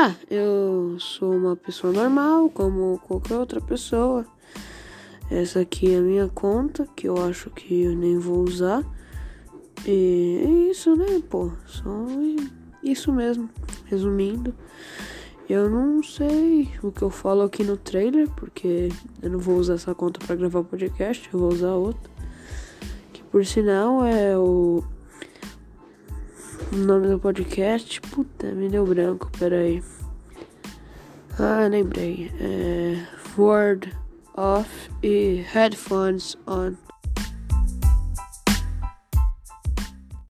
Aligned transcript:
Ah, 0.00 0.14
eu 0.30 0.96
sou 1.00 1.34
uma 1.34 1.56
pessoa 1.56 1.92
normal, 1.92 2.48
como 2.50 3.00
qualquer 3.00 3.36
outra 3.36 3.60
pessoa. 3.60 4.24
Essa 5.28 5.62
aqui 5.62 5.92
é 5.92 5.98
a 5.98 6.00
minha 6.00 6.28
conta, 6.28 6.86
que 6.94 7.08
eu 7.08 7.20
acho 7.26 7.50
que 7.50 7.82
eu 7.82 7.96
nem 7.96 8.16
vou 8.16 8.44
usar. 8.44 8.84
E 9.84 10.40
é 10.40 10.70
isso, 10.70 10.94
né, 10.94 11.20
pô? 11.28 11.50
Só 11.66 12.06
isso 12.80 13.12
mesmo. 13.12 13.50
Resumindo, 13.86 14.54
eu 15.48 15.68
não 15.68 16.00
sei 16.00 16.70
o 16.80 16.92
que 16.92 17.02
eu 17.02 17.10
falo 17.10 17.42
aqui 17.42 17.64
no 17.64 17.76
trailer, 17.76 18.30
porque 18.36 18.90
eu 19.20 19.30
não 19.30 19.40
vou 19.40 19.56
usar 19.56 19.74
essa 19.74 19.96
conta 19.96 20.24
para 20.24 20.36
gravar 20.36 20.60
o 20.60 20.64
podcast, 20.64 21.28
eu 21.32 21.40
vou 21.40 21.48
usar 21.48 21.74
outra. 21.74 22.08
Que 23.12 23.24
por 23.24 23.44
sinal 23.44 24.06
é 24.06 24.38
o. 24.38 24.84
O 26.72 26.76
nome 26.76 27.08
do 27.08 27.18
podcast. 27.18 28.00
Puta, 28.00 28.52
me 28.52 28.68
deu 28.68 28.86
branco, 28.86 29.30
peraí. 29.38 29.82
Ah, 31.38 31.66
lembrei. 31.68 32.30
É. 32.40 33.06
Word 33.38 33.94
off 34.36 34.90
e 35.02 35.44
headphones 35.52 36.36
on. 36.46 36.76